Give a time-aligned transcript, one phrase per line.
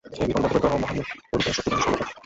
[0.05, 0.33] হে বীরগণ!
[0.35, 2.05] বদ্ধপরিকর হও, মহামোহরূপ শত্রুগণ সম্মুখে।